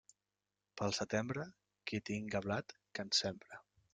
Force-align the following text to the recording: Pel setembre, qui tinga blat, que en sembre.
Pel 0.79 0.95
setembre, 0.99 1.43
qui 1.91 2.01
tinga 2.11 2.43
blat, 2.47 2.75
que 2.95 3.07
en 3.09 3.15
sembre. 3.23 3.63